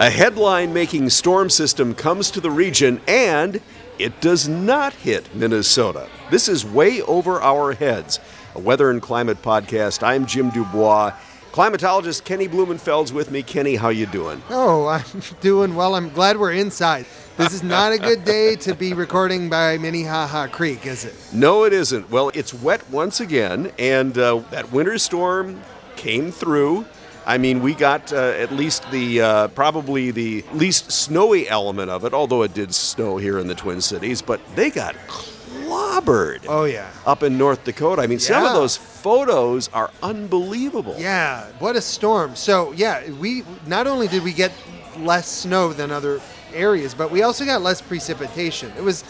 [0.00, 3.60] A headline making storm system comes to the region and
[3.98, 6.08] it does not hit Minnesota.
[6.30, 8.20] This is way over our heads.
[8.54, 10.04] A weather and climate podcast.
[10.06, 11.12] I'm Jim du Bois.
[11.50, 13.42] Climatologist Kenny Blumenfeld's with me.
[13.42, 14.40] Kenny, how you doing?
[14.50, 15.02] Oh, I'm
[15.40, 15.96] doing well.
[15.96, 17.04] I'm glad we're inside.
[17.36, 21.14] This is not a good day to be recording by Minnehaha Creek, is it?
[21.32, 22.08] No, it isn't.
[22.08, 25.60] Well, it's wet once again, and uh, that winter storm
[25.96, 26.84] came through.
[27.28, 32.06] I mean, we got uh, at least the uh, probably the least snowy element of
[32.06, 34.22] it, although it did snow here in the Twin Cities.
[34.22, 36.46] But they got clobbered.
[36.48, 38.00] Oh yeah, up in North Dakota.
[38.00, 40.94] I mean, some of those photos are unbelievable.
[40.98, 41.44] yeah.
[41.58, 42.34] What a storm!
[42.34, 44.50] So yeah, we not only did we get
[44.96, 46.22] less snow than other
[46.54, 48.72] areas, but we also got less precipitation.
[48.78, 49.04] It was,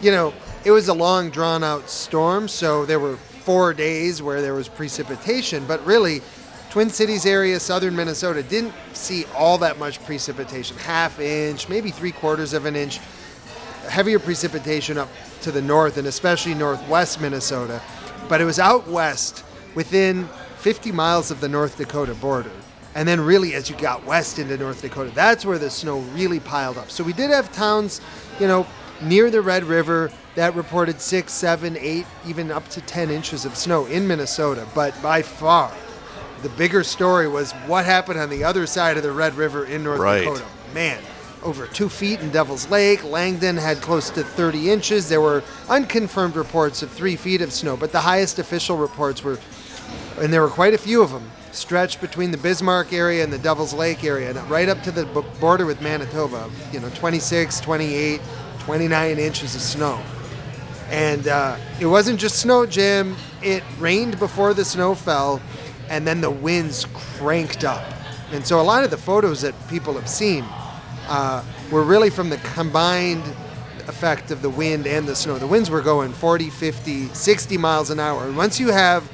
[0.00, 2.48] you know, it was a long, drawn-out storm.
[2.48, 6.20] So there were four days where there was precipitation, but really.
[6.70, 10.76] Twin Cities area, southern Minnesota, didn't see all that much precipitation.
[10.76, 13.00] Half inch, maybe three quarters of an inch.
[13.88, 15.08] heavier precipitation up
[15.42, 17.82] to the north and especially northwest Minnesota,
[18.28, 22.52] but it was out west within 50 miles of the North Dakota border.
[22.94, 26.38] And then, really, as you got west into North Dakota, that's where the snow really
[26.38, 26.90] piled up.
[26.90, 28.00] So, we did have towns,
[28.38, 28.64] you know,
[29.02, 33.56] near the Red River that reported six, seven, eight, even up to 10 inches of
[33.56, 34.66] snow in Minnesota.
[34.74, 35.72] But by far,
[36.42, 39.82] the bigger story was what happened on the other side of the Red River in
[39.84, 40.24] North Right.
[40.24, 40.44] Dakota.
[40.74, 41.00] Man,
[41.42, 43.04] over two feet in Devil's Lake.
[43.04, 45.08] Langdon had close to 30 inches.
[45.08, 49.38] There were unconfirmed reports of three feet of snow, but the highest official reports were,
[50.18, 53.38] and there were quite a few of them, stretched between the Bismarck area and the
[53.38, 55.04] Devil's Lake area, and right up to the
[55.40, 56.48] border with Manitoba.
[56.72, 58.20] You know, 26, 28,
[58.60, 60.00] 29 inches of snow.
[60.90, 63.16] And uh, it wasn't just snow, Jim.
[63.42, 65.40] It rained before the snow fell,
[65.90, 67.84] and then the winds cranked up.
[68.32, 70.44] And so a lot of the photos that people have seen
[71.08, 73.24] uh, were really from the combined
[73.88, 75.36] effect of the wind and the snow.
[75.38, 78.24] The winds were going 40, 50, 60 miles an hour.
[78.26, 79.10] And once you have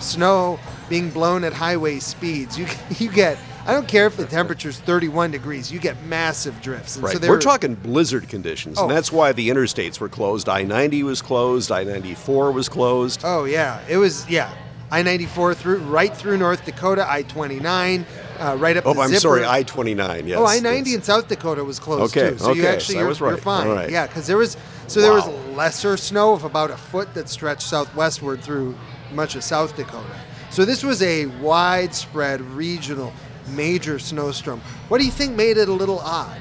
[0.00, 2.66] snow being blown at highway speeds, you,
[2.98, 6.96] you get, I don't care if the temperature's 31 degrees, you get massive drifts.
[6.96, 7.14] And Right.
[7.16, 8.94] so We're were- talking blizzard conditions, and Oh.
[8.94, 10.48] that's why the interstates were closed.
[10.48, 13.22] I 90 was closed, I 94 was closed.
[13.24, 14.50] Oh yeah, it was yeah.
[14.90, 18.06] I ninety four through right through North Dakota, I twenty nine,
[18.38, 18.86] uh, right up.
[18.86, 19.20] oh, the I'm zipper.
[19.20, 20.38] sorry, I 29, yes.
[20.38, 20.98] oh, I ninety yes.
[20.98, 22.38] in South Dakota was closed Okay, too.
[22.38, 23.30] So you okay, actually so you're, right.
[23.30, 23.68] you're fine.
[23.68, 23.90] Right.
[23.90, 24.56] Yeah, because there was
[24.86, 28.74] so there was lesser snow of about a foot that stretched southwestward through
[29.12, 30.16] much of South Dakota.
[30.50, 33.12] So this was a widespread regional
[33.54, 34.60] major snowstorm.
[34.88, 36.40] What do you think made it a little odd?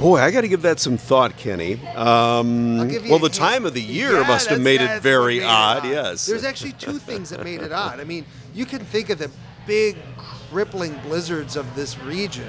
[0.00, 1.74] Boy, I got to give that some thought, Kenny.
[1.88, 5.02] Um, I'll give you well, the time of the year Yeah, must have made it
[5.02, 5.90] very made odd, odd.
[5.90, 6.24] yes.
[6.24, 8.00] There's actually two things that made it odd.
[8.00, 8.24] I mean,
[8.54, 9.30] you can think of the
[9.66, 12.48] big crippling blizzards of this region,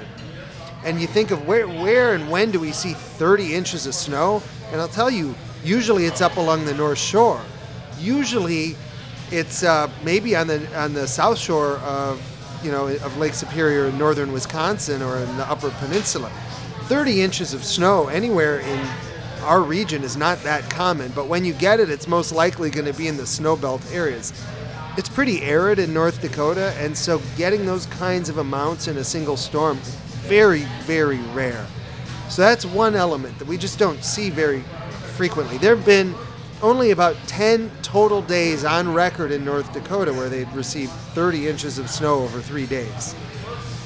[0.82, 4.42] and you think of where, where and when do we see 30 inches of snow?
[4.72, 7.42] And I'll tell you, usually it's up along the North Shore.
[8.00, 8.76] Usually,
[9.30, 12.18] it's uh, maybe on the on the South Shore of
[12.64, 16.32] you know of Lake Superior in northern Wisconsin or in the Upper Peninsula.
[16.92, 18.78] 30 inches of snow anywhere in
[19.44, 22.84] our region is not that common, but when you get it, it's most likely going
[22.84, 24.30] to be in the snow belt areas.
[24.98, 29.04] It's pretty arid in North Dakota, and so getting those kinds of amounts in a
[29.04, 29.94] single storm, is
[30.26, 31.66] very, very rare.
[32.28, 34.60] So that's one element that we just don't see very
[35.16, 35.56] frequently.
[35.56, 36.14] There have been
[36.60, 41.78] only about 10 total days on record in North Dakota where they'd received 30 inches
[41.78, 43.14] of snow over three days.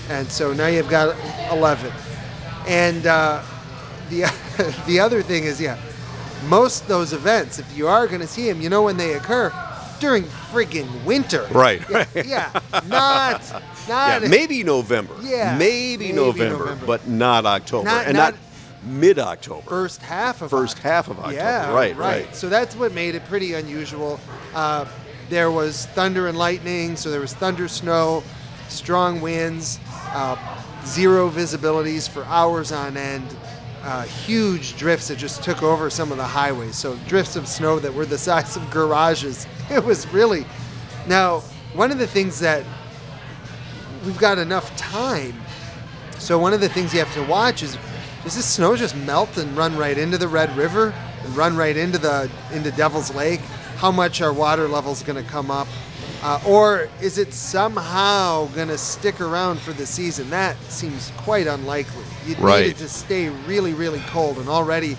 [0.09, 1.17] And so now you've got
[1.53, 1.93] 11.
[2.67, 3.43] And uh,
[4.11, 4.23] the,
[4.87, 5.79] the other thing is, yeah,
[6.49, 9.15] most of those events, if you are going to see them, you know when they
[9.15, 9.53] occur
[10.01, 11.47] during friggin' winter.
[11.53, 12.27] Right, Yeah, right.
[12.27, 12.61] yeah.
[12.87, 13.41] not,
[13.89, 15.15] yeah, not maybe November.
[15.23, 16.87] Yeah, maybe, maybe November, November.
[16.87, 18.41] but not October, Not- and not- not,
[18.85, 19.63] mid-October.
[19.69, 20.89] first half of First October.
[20.95, 21.35] half of October.
[21.35, 22.27] Yeah, right, right.
[22.27, 22.37] right.
[22.37, 24.21] So that's what made it pretty unusual.
[24.55, 24.85] Uh,
[25.29, 28.23] there was thunder and lightning, so there was thunder, snow,
[28.69, 29.81] strong winds,
[30.13, 30.37] uh,
[30.87, 33.37] zero visibilities for hours on end,
[33.83, 36.77] uh, huge drifts that just took over some of the highways.
[36.77, 39.47] So drifts of snow that were the size of garages.
[39.69, 40.47] It was really.
[41.09, 41.41] Now,
[41.75, 42.65] one of the things that
[44.05, 45.35] we've got enough time
[46.19, 47.77] so one of the things you have to watch is
[48.25, 51.77] does this snow just melt and run right into the Red River and run right
[51.77, 53.41] into the into Devil's Lake?
[53.77, 55.69] How much are water levels going to come up?
[56.27, 60.29] Uh, or is it somehow going to stick around for the season?
[60.31, 62.05] That seems quite unlikely.
[62.27, 64.97] You'd need it to stay really, really cold, and already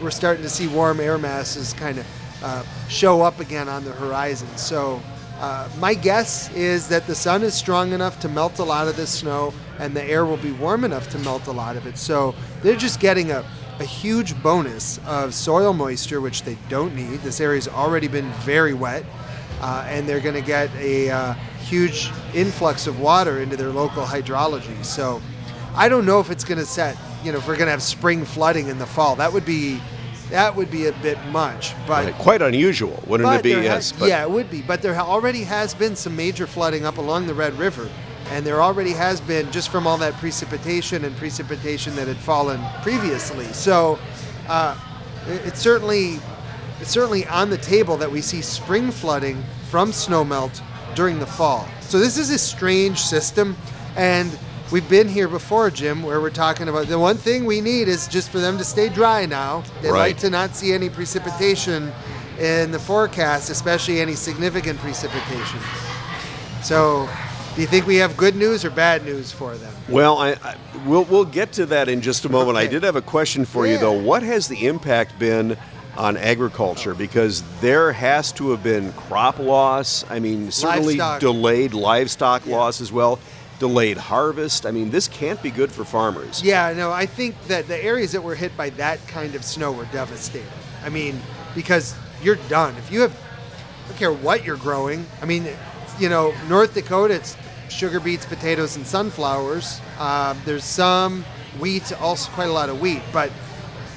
[0.00, 2.06] we're starting to see warm air masses kind of
[2.42, 4.48] uh, show up again on the horizon.
[4.56, 5.00] So
[5.40, 8.94] Uh, my guess is that the sun is strong enough to melt a lot of
[8.96, 11.96] this snow, and the air will be warm enough to melt a lot of it.
[11.96, 13.42] So they're just getting a,
[13.78, 17.22] a huge bonus of soil moisture, which they don't need.
[17.22, 19.02] This area's already been very wet,
[19.60, 21.32] uh, and they're going to get a uh,
[21.64, 24.84] huge influx of water into their local hydrology.
[24.84, 25.20] So
[25.74, 27.82] I don't know if it's going to set, you know, if we're going to have
[27.82, 29.16] spring flooding in the fall.
[29.16, 29.80] That would be
[30.30, 33.50] that would be a bit much, but Right, Quite unusual, wouldn't it be?
[33.50, 33.90] Yes.
[33.90, 34.62] ha- yeah, it would be.
[34.62, 37.88] But there already has been some major flooding up along the Red River,
[38.30, 42.60] and there already has been just from all that precipitation and precipitation that had fallen
[42.82, 43.46] previously.
[43.46, 43.98] So
[44.48, 44.76] uh,
[45.26, 46.20] it- it's certainly
[46.80, 50.60] it's certainly on the table that we see spring flooding from snowmelt
[50.94, 51.66] during the fall.
[51.80, 53.56] So this is a strange system,
[53.96, 54.36] and
[54.72, 58.08] we've been here before, Jim, where we're talking about the one thing we need is
[58.08, 59.62] just for them to stay dry now.
[59.82, 59.98] They Right.
[60.08, 61.92] like to not see any precipitation
[62.38, 65.60] in the forecast, especially any significant precipitation.
[66.62, 67.08] So,
[67.54, 69.72] do you think we have good news or bad news for them?
[69.88, 70.54] Well, I, I
[70.86, 72.56] we'll we'll get to that in just a moment.
[72.56, 73.92] I did have a question for you though.
[73.92, 75.56] What has the impact been
[75.96, 76.94] on agriculture?
[76.94, 80.04] Because there has to have been crop loss.
[80.10, 81.20] I mean, certainly Livestock.
[81.20, 82.56] delayed livestock Yeah.
[82.56, 83.18] loss as well.
[83.58, 84.64] Delayed harvest.
[84.64, 86.42] I mean, this can't be good for farmers.
[86.42, 89.72] Yeah, no, I think that the areas that were hit by that kind of snow
[89.72, 90.46] were devastating.
[90.84, 91.20] I mean,
[91.54, 92.74] because you're done.
[92.78, 95.04] If you have, I don't care what you're growing.
[95.20, 95.46] I mean,
[95.98, 97.36] you know, North Dakota, it's
[97.68, 99.80] sugar beets, potatoes, and sunflowers.
[99.98, 101.24] Um, there's some
[101.58, 103.30] wheat, also quite a lot of wheat, but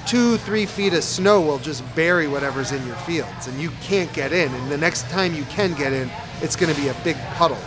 [0.06, 4.12] two, three feet of snow will just bury whatever's in your fields, and you can't
[4.12, 4.52] get in.
[4.52, 6.10] And the next time you can get in,
[6.40, 7.58] it's going to be a big puddle.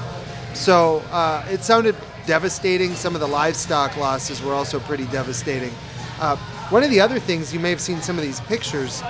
[0.53, 1.95] So uh, it sounded
[2.25, 2.93] devastating.
[2.93, 5.71] Some of the livestock losses were also pretty devastating.
[6.19, 6.35] Uh,
[6.69, 9.01] one of the other things you may have seen some of these pictures,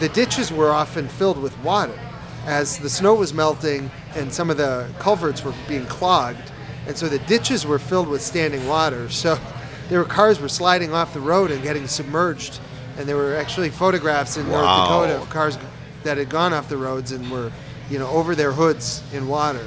[0.00, 1.98] the ditches were often filled with water
[2.46, 6.50] as the snow was melting and some of the culverts were being clogged,
[6.86, 9.08] and so the ditches were filled with standing water.
[9.10, 9.38] So
[9.88, 12.60] there were cars were sliding off the road and getting submerged,
[12.98, 14.60] and there were actually photographs in Wow.
[14.60, 15.58] North Dakota of cars
[16.04, 17.50] that had gone off the roads and were,
[17.90, 19.64] you know, over their hoods in water.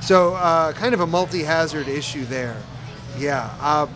[0.00, 2.56] So, uh, kind of a multi hazard issue there.
[3.18, 3.50] Yeah.
[3.60, 3.86] Uh,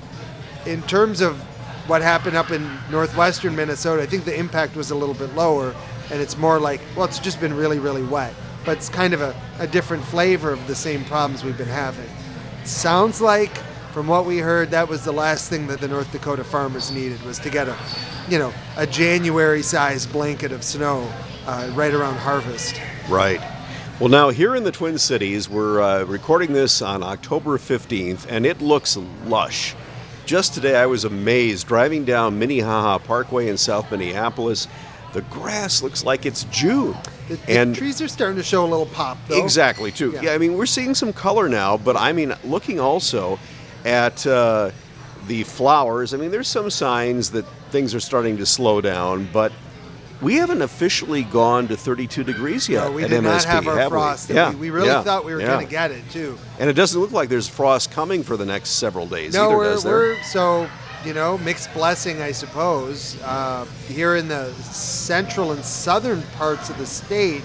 [0.66, 1.38] in terms of
[1.86, 5.74] what happened up in northwestern Minnesota, I think the impact was a little bit lower,
[6.10, 8.34] and it's more like, well, it's just been really, really wet.
[8.64, 12.08] But it's kind of a, a different flavor of the same problems we've been having.
[12.64, 13.58] Sounds like,
[13.94, 17.23] from what we heard, that was the last thing that the North Dakota farmers needed
[17.23, 17.76] was to get a,
[18.29, 21.08] you know, a January-sized blanket of snow
[21.46, 22.81] uh, right around harvest.
[23.08, 23.41] Right.
[24.00, 28.44] Well, now here in the Twin Cities, we're uh, recording this on October 15th, and
[28.44, 28.96] it looks
[29.26, 29.76] lush.
[30.26, 34.67] Just today, I was amazed driving down Minnehaha Parkway in South Minneapolis.
[35.12, 36.96] The grass looks like it's June.
[37.29, 39.41] The, the and trees are starting to show a little pop, though.
[39.41, 40.11] Exactly, too.
[40.11, 40.23] Yeah.
[40.23, 40.32] Yeah.
[40.32, 43.38] I mean, we're seeing some color now, but I mean, looking also
[43.84, 44.70] at uh,
[45.26, 49.52] the flowers, I mean, there's some signs that things are starting to slow down, but
[50.22, 53.69] we haven't officially gone to 32 degrees yet No, we at did MSP, not have
[53.69, 54.31] our have frost.
[54.31, 55.48] and Yeah, we, we really yeah, thought we were yeah.
[55.48, 56.38] going to get it too.
[56.58, 59.56] And it doesn't look like there's frost coming for the next several days No, either,
[59.56, 59.92] we're, does there?
[59.92, 60.69] we're so
[61.04, 63.20] you know mixed blessing, I suppose.
[63.22, 67.42] Uh, here in the central and southern parts of the state,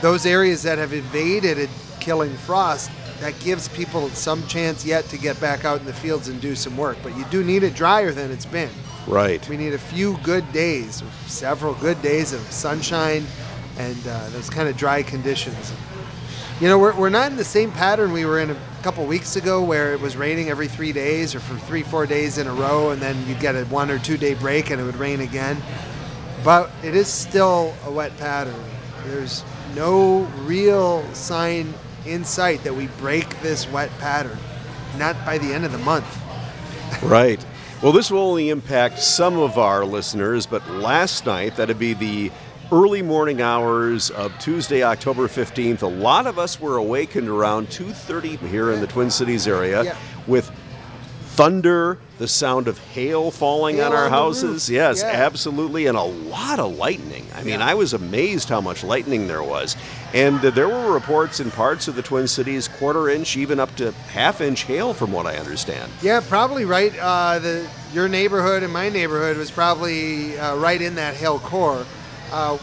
[0.00, 1.68] those areas that have evaded
[1.98, 2.90] killing frost,
[3.20, 6.54] that gives people some chance yet to get back out in the fields and do
[6.54, 6.96] some work.
[7.02, 8.70] But you do need it drier than it's been.
[9.06, 9.46] Right.
[9.48, 13.24] We need a few good days, several good days of sunshine
[13.78, 15.72] and uh, those kind of dry conditions.
[16.60, 19.36] You know, we're, we're not in the same pattern we were in a couple weeks
[19.36, 22.52] ago where it was raining every three days or for three, four days in a
[22.52, 25.20] row, and then you'd get a one or two day break and it would rain
[25.20, 25.56] again.
[26.44, 28.62] But it is still a wet pattern.
[29.06, 29.44] There's
[29.74, 31.72] no real sign
[32.12, 34.38] in sight that we break this wet pattern,
[34.98, 36.06] not by the end of the month.
[37.02, 37.44] Right.
[37.82, 42.32] Well, this will only impact some of our listeners, but last night, that'd be the
[42.72, 48.36] early morning hours of Tuesday, October 15th, a lot of us were awakened around 2:30
[48.48, 49.96] here in the Twin Cities area Yeah.
[50.26, 50.50] with
[51.38, 54.68] thunder, the sound of hail falling Hail on our on houses.
[54.68, 55.10] Yes, Yeah.
[55.12, 57.28] absolutely, and a lot of lightning.
[57.36, 57.66] I mean, Yeah.
[57.68, 59.76] I was amazed how much lightning there was.
[60.12, 63.76] And uh, there were reports in parts of the Twin Cities, quarter inch, even up
[63.76, 65.92] to half inch hail, from what I understand.
[66.02, 66.92] Yeah, probably right.
[66.98, 71.86] Uh, the your neighborhood and my neighborhood was probably uh, right in that hail core.
[72.32, 72.58] Uh,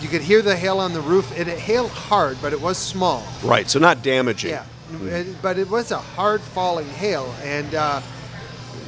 [0.00, 1.36] you could hear the hail on the roof.
[1.36, 3.24] It hailed hard, but it was small.
[3.42, 4.50] Right, so not damaging.
[4.50, 4.64] Yeah,
[5.06, 8.00] It- but it was a hard falling hail, and uh,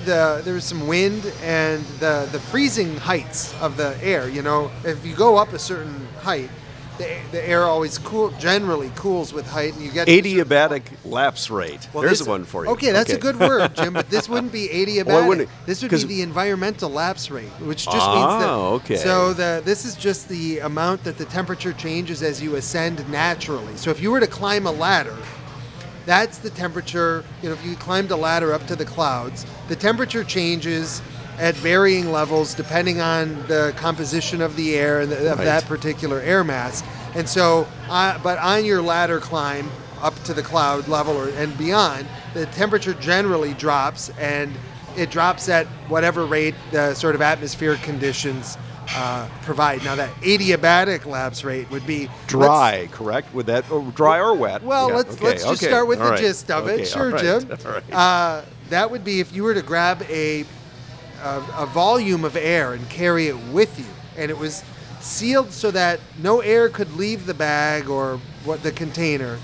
[0.04, 4.28] the there was some wind and the the freezing heights of the air.
[4.28, 6.50] You know, if you go up a certain height,
[6.98, 10.44] the, the air always cool generally cools with height, and you get to a certain-
[10.48, 11.88] Adiabatic lapse rate.
[11.92, 12.72] Well, There's this- one for you.
[12.72, 13.92] Okay, that's a good word, Jim.
[13.94, 15.06] But this wouldn't be adiabatic.
[15.06, 18.50] Well, wouldn't- this would be the environmental lapse rate, which just Ah, means that.
[18.94, 18.96] okay.
[18.96, 23.76] So the this is just the amount that the temperature changes as you ascend naturally.
[23.76, 25.16] So if you were to climb a ladder,
[26.06, 27.24] that's the temperature.
[27.42, 31.02] You know, if you climbed a ladder up to the clouds, the temperature changes
[31.38, 35.44] at varying levels depending on the composition of the air and the, of Right.
[35.44, 36.82] that particular air mass.
[37.14, 39.70] And so, uh, but on your ladder climb
[40.02, 44.52] up to the cloud level or, and beyond, the temperature generally drops, and
[44.96, 48.58] it drops at whatever rate the sort of atmospheric conditions
[48.94, 49.84] uh, provide.
[49.84, 53.32] Now, that adiabatic lapse rate would be Dry, correct?
[53.34, 54.62] Would that or dry or wet?
[54.62, 56.82] well, Yeah, let's okay, let's just okay, start with all the right, gist of okay,
[56.82, 56.86] it.
[56.88, 57.48] Sure, right, Jim.
[57.64, 57.92] right.
[57.92, 60.44] Uh, that would be if you were to grab a,
[61.22, 64.64] a a volume of air and carry it with you, and it was
[65.00, 69.38] sealed so that no air could leave the bag or what the container,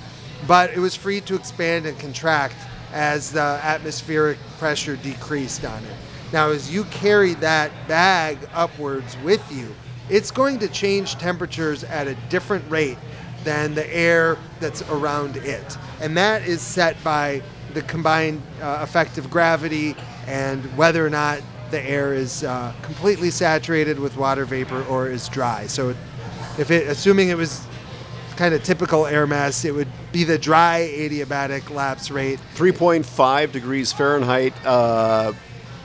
[0.46, 2.54] but it was free to expand and contract
[2.92, 5.94] as the atmospheric pressure decreased on it.
[6.32, 9.74] Now, as you carry that bag upwards with you,
[10.10, 12.98] it's going to change temperatures at a different rate
[13.44, 15.78] than the air that's around it.
[16.00, 17.42] And that is set by
[17.74, 19.94] the combined uh, effect of gravity
[20.26, 21.40] and whether or not
[21.70, 25.66] the air is uh, completely saturated with water vapor or is dry.
[25.66, 25.94] So,
[26.58, 27.64] if it, assuming it was
[28.38, 32.38] kind of typical air mass, it would be the dry adiabatic lapse rate.
[32.54, 35.32] 3.5 degrees Fahrenheit uh,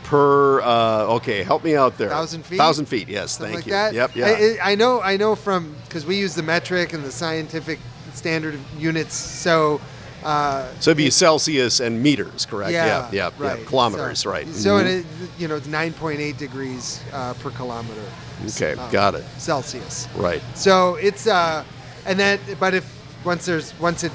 [0.04, 0.62] per.
[0.62, 2.10] Uh, okay, help me out there.
[2.10, 2.58] Thousand feet?
[2.58, 3.10] Thousand feet.
[3.10, 3.72] Yes, something thank like you.
[3.72, 3.94] that.
[3.94, 4.16] Yep.
[4.16, 4.58] Yeah.
[4.64, 5.02] I, I know.
[5.02, 7.80] I know from because we use the metric and the scientific
[8.14, 9.16] standard units.
[9.16, 9.82] So.
[10.24, 12.72] Uh, so it'd be Celsius and meters, correct?
[12.72, 13.10] yeah, Yeah.
[13.12, 13.30] Yeah.
[13.46, 13.60] right.
[13.60, 13.66] yeah.
[13.66, 14.48] Kilometers, So- right?
[14.48, 15.00] So Mhm.
[15.02, 15.06] it,
[15.38, 18.00] you know, it's 9.8 degrees uh, per kilometer.
[18.48, 19.26] Okay, uh, got it.
[19.38, 20.08] Celsius.
[20.16, 20.42] Right.
[20.56, 21.66] So it's uh,
[22.06, 22.86] and then but if
[23.26, 24.12] once there's once it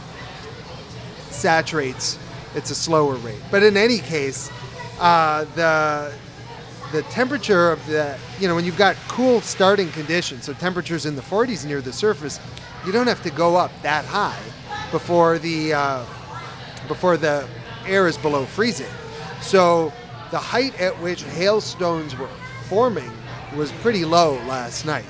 [1.31, 2.19] saturates,
[2.55, 3.41] it's a slower rate.
[3.51, 4.51] But in any case,
[5.01, 6.13] uh, the
[6.93, 11.17] the temperature of the you know when you've got cool starting conditions, so temperatures in
[11.17, 12.41] the 40s near the surface,
[12.87, 14.41] you don't have to go up that high
[14.91, 16.05] before the uh,
[16.87, 17.47] before the
[17.87, 18.87] air is below freezing.
[19.41, 19.93] So
[20.31, 22.29] the height at which hailstones were
[22.69, 23.11] forming
[23.57, 25.05] was pretty low last night.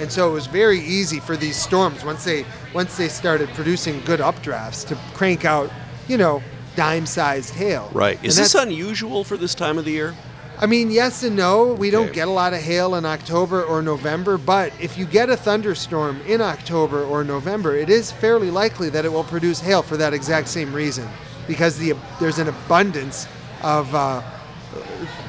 [0.00, 4.00] And so it was very easy for these storms once they once they started producing
[4.00, 5.70] good updrafts to crank out,
[6.08, 6.42] you know,
[6.74, 7.90] dime-sized hail.
[7.92, 8.16] Right.
[8.16, 10.14] And Is this unusual for this time of the year?
[10.58, 11.74] I mean, yes and no.
[11.74, 15.30] We don't get a lot of hail in October or November, but if you get
[15.30, 19.82] a thunderstorm in October or November, it is fairly likely that it will produce hail
[19.82, 21.08] for that exact same reason,
[21.46, 23.26] because the there's an abundance
[23.62, 24.22] of uh,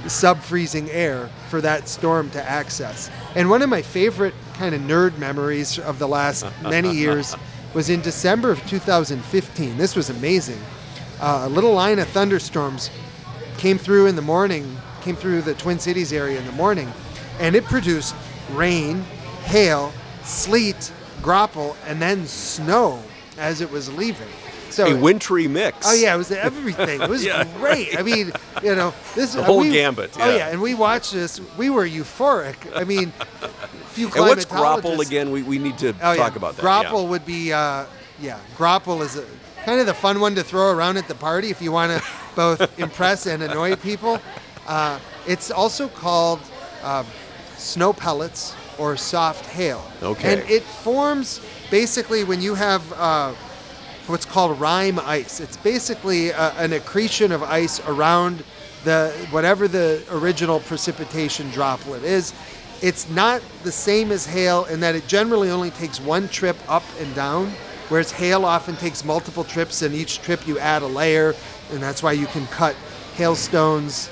[0.07, 3.09] sub-freezing air for that storm to access.
[3.35, 7.35] And one of my favorite kind of nerd memories of the last many years
[7.73, 9.75] was in December of 2015.
[9.75, 10.59] This was amazing.
[11.19, 12.91] Uh, a little line of thunderstorms
[13.57, 16.91] came through in the morning, came through the Twin Cities area in the morning,
[17.39, 18.13] and it produced
[18.51, 19.01] rain,
[19.45, 19.91] hail,
[20.23, 20.91] sleet,
[21.23, 23.01] graupel, and then snow
[23.39, 24.27] as it was leaving.
[24.69, 25.77] So A wintry mix.
[25.89, 27.01] Oh yeah, it was everything.
[27.01, 27.97] It was Yeah, great.
[27.97, 28.31] I mean,
[28.63, 30.35] you know, this The whole we- gambit, Oh yeah.
[30.37, 31.41] yeah, and we watched this.
[31.57, 32.55] We were euphoric.
[32.75, 33.11] I mean,
[33.91, 35.31] few And what's graupel again?
[35.31, 36.35] We, we need to Oh, talk yeah.
[36.35, 36.63] about that.
[36.63, 37.85] Graupel would be, uh,
[38.19, 39.25] yeah, graupel is a,
[39.65, 42.03] kind of the fun one to throw around at the party if you want to
[42.35, 44.19] both impress and annoy people.
[44.67, 46.39] Uh, it's also called
[46.83, 47.03] uh,
[47.57, 49.83] snow pellets or soft hail.
[50.01, 50.33] Okay.
[50.41, 53.33] And it forms basically when you have uh,
[54.07, 55.39] what's called rime ice.
[55.39, 58.43] It's basically a, an accretion of ice around
[58.83, 62.33] the whatever the original precipitation droplet is.
[62.81, 66.83] It's not the same as hail in that it generally only takes one trip up
[66.99, 67.51] and down,
[67.89, 71.35] whereas hail often takes multiple trips, and each trip you add a layer,
[71.71, 72.75] and that's why you can cut
[73.15, 74.09] hailstones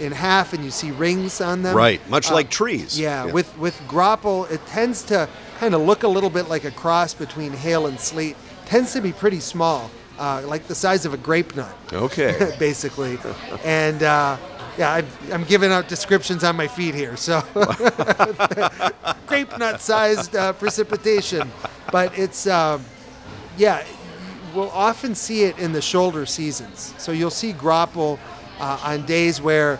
[0.00, 1.76] in half and you see rings on them.
[1.76, 2.98] Right, much Uh, like trees.
[2.98, 6.70] Yeah, with with graupel, it tends to kind of look a little bit like a
[6.70, 8.36] cross between hail and sleet.
[8.66, 12.54] Tends to be pretty small, uh, like the size of a grape nut, Okay.
[12.58, 13.18] basically.
[13.64, 14.36] and uh,
[14.80, 17.42] yeah, I, I'm giving out descriptions on my feet here, so
[19.26, 21.50] grape nut sized uh, precipitation.
[21.92, 22.82] But it's um,
[23.58, 23.84] yeah,
[24.54, 26.94] we'll often see it in the shoulder seasons.
[26.96, 28.18] So you'll see graupel
[28.58, 29.78] uh, on days where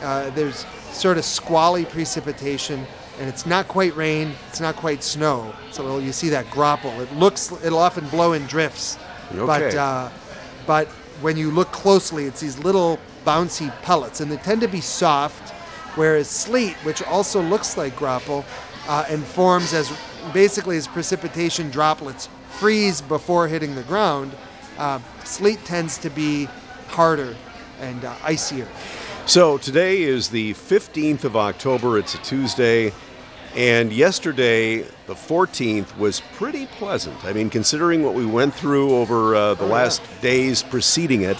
[0.00, 2.86] uh, there's sort of squally precipitation
[3.20, 5.52] and it's not quite rain, it's not quite snow.
[5.72, 6.98] So you see that graupel.
[7.00, 8.96] It looks, it'll often blow in drifts.
[9.34, 9.76] But, Okay.
[9.76, 10.08] uh,
[10.66, 10.86] but
[11.20, 15.50] when you look closely, it's these little bouncy pellets and they tend to be soft,
[15.96, 18.42] whereas sleet, which also looks like graupel
[18.88, 19.92] uh, and forms as
[20.32, 24.32] basically as precipitation droplets freeze before hitting the ground,
[24.78, 26.48] uh, sleet tends to be
[26.88, 27.36] harder
[27.80, 28.66] and uh, icier.
[29.26, 31.98] So today is the 15th of October.
[31.98, 32.92] It's a Tuesday.
[33.54, 37.24] And yesterday, the 14th, was pretty pleasant.
[37.24, 39.72] I mean, considering what we went through over uh, the Oh, yeah.
[39.74, 41.36] last days preceding it.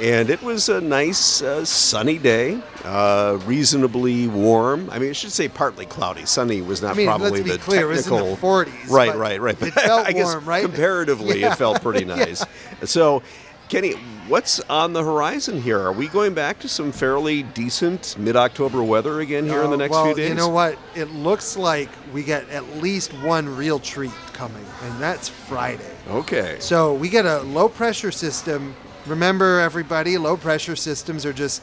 [0.00, 4.88] And it was a nice uh, sunny day, uh, reasonably warm.
[4.90, 6.24] I mean, I should say partly cloudy.
[6.24, 8.36] Sunny was not I mean, probably the clear, it was in technical.
[8.36, 9.60] the 40s, Right, but right, right.
[9.60, 10.62] it felt I guess warm, right?
[10.62, 11.52] comparatively, Yeah.
[11.52, 12.14] it felt pretty Yeah.
[12.14, 12.44] nice.
[12.84, 13.24] So,
[13.68, 13.94] Kenny,
[14.28, 15.80] what's on the horizon here?
[15.80, 19.78] Are we going back to some fairly decent mid-October weather again here in the Uh,
[19.80, 20.28] next well, few days?
[20.28, 20.78] you know what?
[20.94, 25.90] It looks like we get at least one real treat coming, and that's Friday.
[26.08, 26.56] Okay.
[26.60, 28.76] So we get a low pressure system.
[29.06, 31.62] Remember, everybody, low pressure systems are just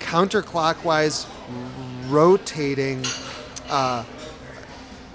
[0.00, 1.26] counterclockwise
[2.08, 3.04] rotating
[3.68, 4.04] uh,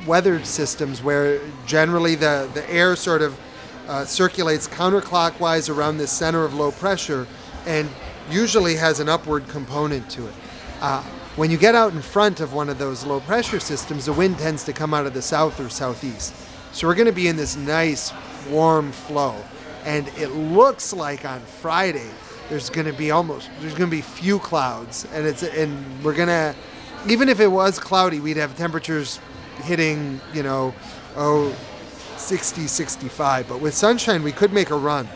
[0.05, 3.37] weather systems where generally the, the air sort of
[3.87, 7.27] uh, circulates counterclockwise around the center of low pressure
[7.65, 7.89] and
[8.29, 10.33] usually has an upward component to it.
[10.81, 11.01] Uh,
[11.35, 14.37] when you get out in front of one of those low pressure systems, the wind
[14.37, 16.33] tends to come out of the south or southeast.
[16.71, 18.13] So we're going to be in this nice
[18.49, 19.35] warm flow.
[19.85, 22.09] And it looks like on Friday
[22.49, 26.13] there's going to be almost there's going to be few clouds and it's and we're
[26.15, 26.55] going to
[27.07, 29.19] even if it was cloudy, we'd have temperatures
[29.63, 30.73] hitting, you know,
[31.15, 31.55] oh
[32.17, 35.07] 60 65, but with sunshine we could make a run.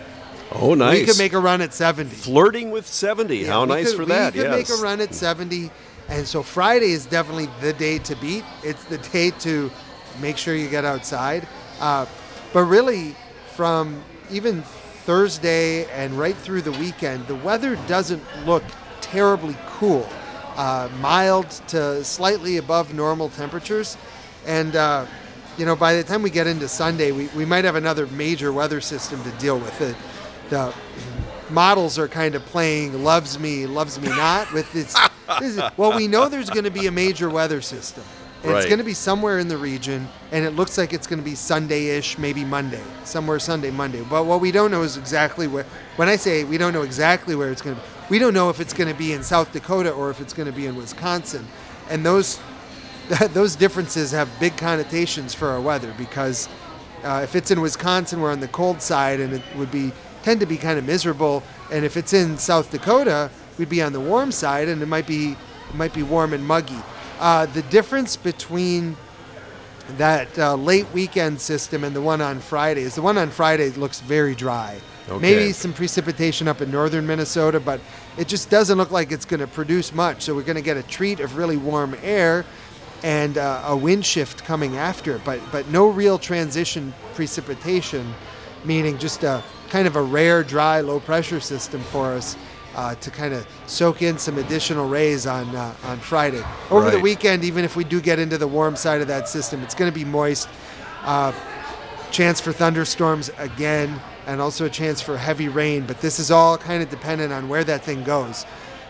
[0.52, 1.00] oh, nice.
[1.00, 2.16] We could make a run at 70.
[2.16, 3.38] Flirting with 70.
[3.38, 4.34] Yeah, How nice could- for that.
[4.34, 4.70] We could yes.
[4.70, 5.72] make a run at 70.
[6.10, 8.44] And so Friday is definitely the day to beat.
[8.64, 9.70] It's the day to
[10.20, 11.48] make sure you get outside.
[11.80, 12.06] Uh,
[12.52, 13.16] but really,
[13.56, 14.62] from even
[15.06, 18.64] Thursday and right through the weekend, the weather doesn't look
[19.02, 20.08] terribly cool.
[20.56, 23.98] Uh, mild to slightly above normal temperatures.
[24.46, 25.06] And, uh,
[25.58, 28.52] you know, by the time we get into Sunday, we, we might have another major
[28.52, 29.78] weather system to deal with.
[29.80, 29.96] The,
[30.50, 30.74] the
[31.50, 34.94] models are kind of playing loves me, loves me not with this.
[35.40, 38.04] this is- well, we know there's going to be a major weather system.
[38.44, 41.20] And It's going to be somewhere in the region, and it looks like it's going
[41.20, 44.02] to be Sunday-ish, maybe Monday, somewhere Sunday, Monday.
[44.10, 45.66] But what we don't know is exactly where.
[45.98, 48.50] When I say we don't know exactly where it's going to be, we don't know
[48.50, 50.76] if it's going to be in South Dakota or if it's going to be in
[50.76, 51.46] Wisconsin,
[51.90, 52.40] and those
[53.34, 56.48] those differences have big connotations for our weather because
[57.04, 59.92] uh, if it's in Wisconsin, we're on the cold side, and it would be
[60.24, 61.44] tend to be kind of miserable.
[61.72, 65.08] And if it's in South Dakota, we'd be on the warm side, and it might
[65.08, 66.80] be it might be warm and muggy.
[67.20, 68.96] Uh, the difference between
[69.98, 73.70] that uh, late weekend system and the one on Friday is the one on Friday
[73.72, 74.80] looks very dry.
[75.10, 75.20] Okay.
[75.20, 77.82] Maybe some precipitation up in northern Minnesota, but
[78.18, 80.22] it just doesn't look like it's going to produce much.
[80.22, 82.46] So we're going to get a treat of really warm air
[83.04, 88.14] and uh, a wind shift coming after it, but but no real transition precipitation,
[88.64, 92.38] meaning just a kind of a rare dry low pressure system for us.
[92.76, 96.44] Uh, to kind of soak in some additional rays on uh, on Friday.
[96.70, 99.64] Over the weekend, even if we do get into the warm side of that system,
[99.64, 100.48] it's going to be moist.
[101.02, 101.34] Uh,
[102.12, 105.86] chance for thunderstorms again, and also a chance for heavy rain.
[105.86, 108.46] But this is all kind of dependent on where that thing goes.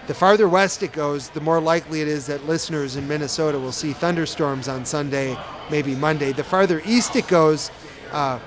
[0.07, 3.71] The farther west it goes, the more likely it is that listeners in Minnesota will
[3.71, 5.37] see thunderstorms on Sunday,
[5.69, 6.31] maybe Monday.
[6.31, 7.69] The farther east it goes,
[8.11, 8.39] uh,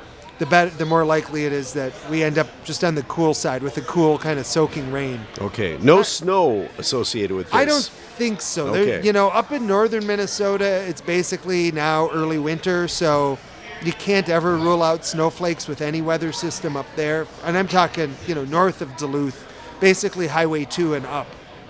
[0.42, 3.33] the better, the more likely it is that we end up just on the cool
[3.33, 5.20] side with the cool kind of soaking rain.
[5.40, 5.78] Okay.
[5.81, 7.55] No snow associated with this.
[7.55, 7.85] I don't
[8.18, 8.72] think so.
[8.72, 9.07] There- Okay.
[9.07, 13.38] you know, up in northern Minnesota, it's basically now early winter, so
[13.85, 17.28] you can't ever rule out snowflakes with any weather system up there.
[17.44, 19.44] And I'm talking, you know, north of Duluth,
[19.78, 21.28] basically Highway 2 and up.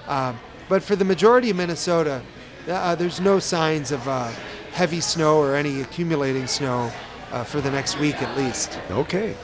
[0.09, 0.39] Um,
[0.71, 2.23] but for the majority of Minnesota,
[2.71, 4.31] uh, there's no signs of uh,
[4.73, 6.91] heavy snow or any accumulating snow
[7.33, 8.79] uh, for the next week at least.
[8.91, 9.35] Okay.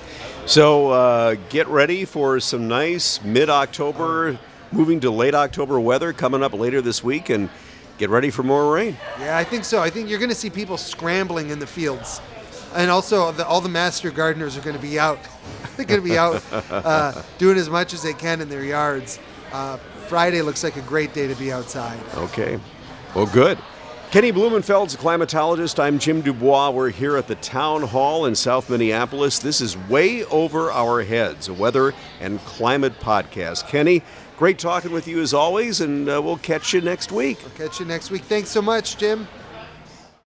[0.47, 4.39] So uh, get ready for some nice mid October,
[4.73, 7.51] moving to late October weather coming up later this week, and
[7.99, 8.97] get ready for more rain.
[9.19, 9.81] Yeah, I think so.
[9.81, 12.21] I think you're going to see people scrambling in the fields,
[12.75, 15.19] and also the, all the master gardeners are going to be out.
[15.77, 19.21] They're going to be out uh, doing as much as they can in their yards.
[19.53, 19.77] Uh,
[20.09, 22.01] Friday looks like a great day to be outside.
[22.15, 22.59] Okay.
[23.15, 23.59] Well, good.
[24.11, 25.79] Kenny Blumenfeld's climatologist.
[25.79, 26.71] I'm Jim du Bois.
[26.71, 29.39] We're here at the Town Hall in South Minneapolis.
[29.39, 33.69] This is Way Over Our Heads, a weather and climate podcast.
[33.69, 34.03] Kenny,
[34.39, 37.39] great talking with you as always, and uh, we'll catch you next week.
[37.55, 38.23] Catch you next week.
[38.23, 39.29] Thanks so much, Jim.